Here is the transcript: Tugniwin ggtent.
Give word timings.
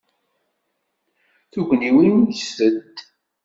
Tugniwin 1.51 2.15
ggtent. 2.29 2.97